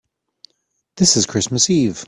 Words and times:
This 0.95 1.15
is 1.15 1.27
Christmas 1.27 1.69
Eve. 1.69 1.99